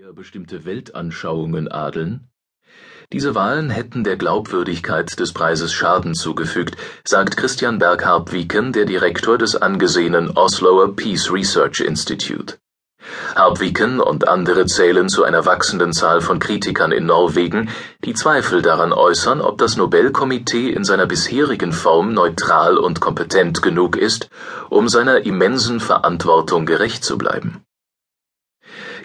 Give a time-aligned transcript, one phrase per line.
[0.00, 2.30] eher bestimmte Weltanschauungen adeln?
[3.12, 9.56] Diese Wahlen hätten der Glaubwürdigkeit des Preises Schaden zugefügt, sagt Christian Berg-Harpviken, der Direktor des
[9.56, 12.56] angesehenen Osloer Peace Research Institute.
[13.34, 17.68] Harpviken und andere zählen zu einer wachsenden Zahl von Kritikern in Norwegen,
[18.02, 23.98] die Zweifel daran äußern, ob das Nobelkomitee in seiner bisherigen Form neutral und kompetent genug
[23.98, 24.30] ist,
[24.70, 27.66] um seiner immensen Verantwortung gerecht zu bleiben.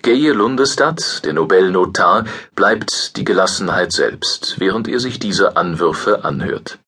[0.02, 2.26] Geir Lundestad, der Nobelnotar,
[2.56, 6.80] bleibt die Gelassenheit selbst, während er sich diese Anwürfe anhört.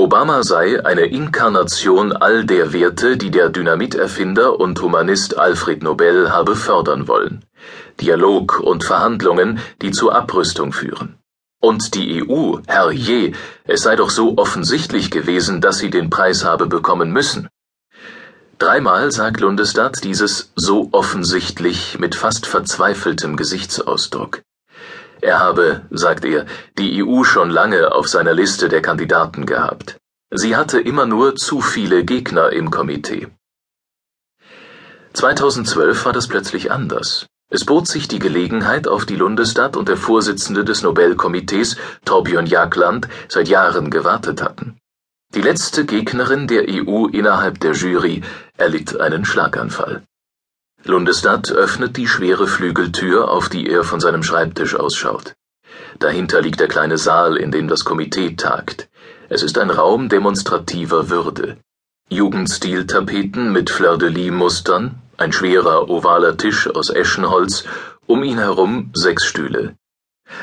[0.00, 6.54] Obama sei eine Inkarnation all der Werte, die der Dynamiterfinder und Humanist Alfred Nobel habe
[6.54, 7.44] fördern wollen.
[8.00, 11.18] Dialog und Verhandlungen, die zur Abrüstung führen.
[11.60, 13.32] Und die EU, herrje,
[13.64, 17.48] es sei doch so offensichtlich gewesen, dass sie den Preis habe bekommen müssen.
[18.58, 24.42] Dreimal sagt Lundestad dieses so offensichtlich mit fast verzweifeltem Gesichtsausdruck.
[25.20, 26.44] Er habe, sagt er,
[26.76, 29.96] die EU schon lange auf seiner Liste der Kandidaten gehabt.
[30.30, 33.28] Sie hatte immer nur zu viele Gegner im Komitee.
[35.12, 37.26] 2012 war das plötzlich anders.
[37.50, 43.08] Es bot sich die Gelegenheit, auf die Lundestad und der Vorsitzende des Nobelkomitees, Torbjörn Jagland,
[43.28, 44.78] seit Jahren gewartet hatten.
[45.34, 48.22] Die letzte Gegnerin der EU innerhalb der Jury
[48.56, 50.02] erlitt einen Schlaganfall.
[50.84, 55.34] Lundestad öffnet die schwere Flügeltür, auf die er von seinem Schreibtisch ausschaut.
[55.98, 58.88] Dahinter liegt der kleine Saal, in dem das Komitee tagt.
[59.28, 61.58] Es ist ein Raum demonstrativer Würde.
[62.08, 67.64] Jugendstil-Tapeten mit Fleur-de-Lis-Mustern, ein schwerer ovaler Tisch aus Eschenholz,
[68.06, 69.74] um ihn herum sechs Stühle.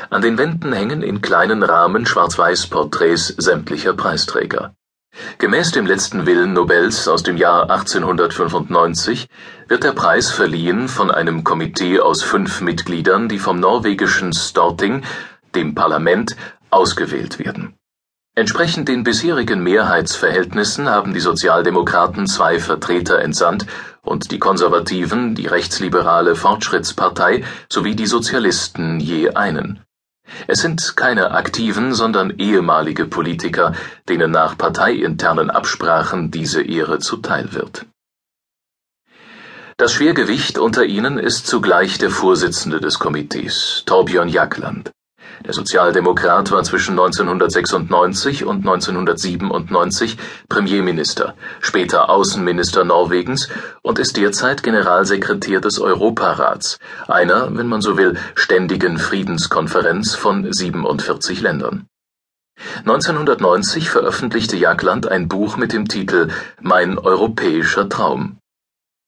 [0.09, 4.75] An den Wänden hängen in kleinen Rahmen Schwarz-Weiß-Porträts sämtlicher Preisträger.
[5.37, 9.27] Gemäß dem letzten Willen Nobels aus dem Jahr 1895
[9.67, 15.03] wird der Preis verliehen von einem Komitee aus fünf Mitgliedern, die vom norwegischen Storting,
[15.55, 16.35] dem Parlament,
[16.69, 17.77] ausgewählt werden.
[18.37, 23.65] Entsprechend den bisherigen Mehrheitsverhältnissen haben die Sozialdemokraten zwei Vertreter entsandt
[24.01, 29.79] und die Konservativen, die rechtsliberale Fortschrittspartei sowie die Sozialisten je einen.
[30.47, 33.73] Es sind keine aktiven, sondern ehemalige Politiker,
[34.09, 37.85] denen nach parteiinternen Absprachen diese Ehre zuteil wird.
[39.77, 44.91] Das Schwergewicht unter ihnen ist zugleich der Vorsitzende des Komitees, Torbjörn Jagland.
[45.43, 53.49] Der Sozialdemokrat war zwischen 1996 und 1997 Premierminister, später Außenminister Norwegens
[53.81, 61.41] und ist derzeit Generalsekretär des Europarats, einer, wenn man so will, ständigen Friedenskonferenz von 47
[61.41, 61.87] Ländern.
[62.79, 66.29] 1990 veröffentlichte Jagland ein Buch mit dem Titel
[66.61, 68.37] Mein europäischer Traum.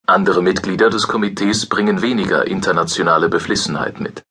[0.05, 4.23] Andere Mitglieder des Komitees bringen weniger internationale Beflissenheit mit.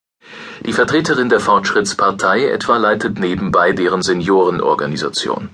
[0.65, 5.51] Die Vertreterin der Fortschrittspartei etwa leitet nebenbei deren Seniorenorganisation.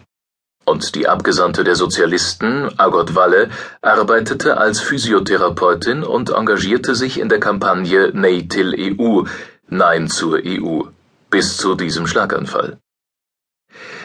[0.65, 7.41] Und die Abgesandte der Sozialisten, Agot Walle, arbeitete als Physiotherapeutin und engagierte sich in der
[7.41, 9.25] Kampagne Nei til EU,
[9.69, 10.83] Nein zur EU,
[11.31, 12.79] bis zu diesem Schlaganfall.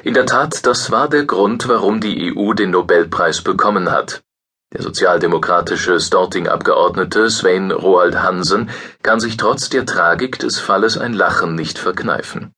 [0.04, 4.24] In der Tat, das war der Grund, warum die EU den Nobelpreis bekommen hat.
[4.74, 8.70] Der sozialdemokratische Storting-Abgeordnete Svein Roald Hansen
[9.02, 12.52] kann sich trotz der Tragik des Falles ein Lachen nicht verkneifen.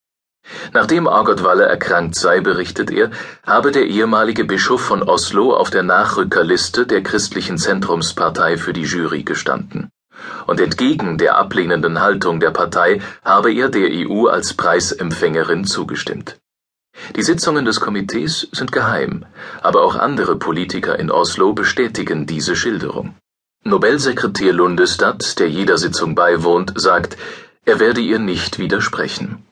[0.72, 3.12] Nachdem Argot Walle erkrankt sei, berichtet er,
[3.46, 9.22] habe der ehemalige Bischof von Oslo auf der Nachrückerliste der christlichen Zentrumspartei für die Jury
[9.22, 9.90] gestanden.
[10.48, 16.40] Und entgegen der ablehnenden Haltung der Partei habe er der EU als Preisempfängerin zugestimmt.
[17.16, 19.24] Die Sitzungen des Komitees sind geheim,
[19.62, 23.14] aber auch andere Politiker in Oslo bestätigen diese Schilderung.
[23.64, 27.16] Nobelsekretär Lundestad, der jeder Sitzung beiwohnt, sagt,
[27.64, 29.46] er werde ihr nicht widersprechen.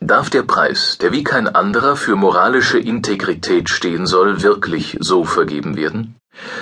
[0.00, 5.76] Darf der Preis, der wie kein anderer für moralische Integrität stehen soll, wirklich so vergeben
[5.76, 6.16] werden?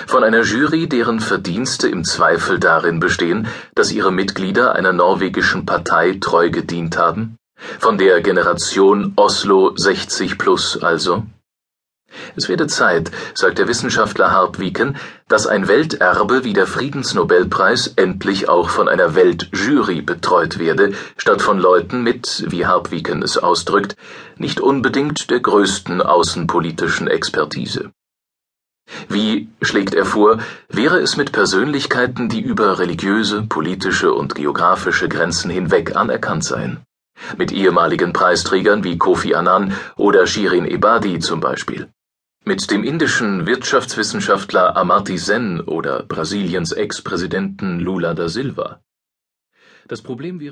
[0.07, 6.17] Von einer Jury, deren Verdienste im Zweifel darin bestehen, dass ihre Mitglieder einer norwegischen Partei
[6.19, 7.37] treu gedient haben?
[7.79, 11.23] Von der Generation Oslo 60 plus also?
[12.35, 14.97] Es werde Zeit, sagt der Wissenschaftler Harpviken,
[15.27, 21.59] dass ein Welterbe wie der Friedensnobelpreis endlich auch von einer Weltjury betreut werde, statt von
[21.59, 23.95] Leuten mit, wie Harpviken es ausdrückt,
[24.37, 27.91] nicht unbedingt der größten außenpolitischen Expertise.
[29.07, 35.51] Wie, schlägt er vor, wäre es mit Persönlichkeiten, die über religiöse, politische und geografische Grenzen
[35.51, 36.83] hinweg anerkannt seien?
[37.37, 41.89] Mit ehemaligen Preisträgern wie Kofi Annan oder Shirin Ebadi zum Beispiel.
[42.45, 48.79] Mit dem indischen Wirtschaftswissenschaftler Amartya Sen oder Brasiliens Ex-Präsidenten Lula da Silva.
[49.87, 50.47] Das Problem wäre